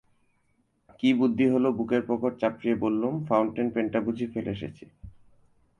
[0.99, 4.85] কী বুদ্ধি হল বুকের পকেট চাপড়িয়ে বললুম, ফাউন্টেন পেনটা বুঝি ফেলে এসেছি।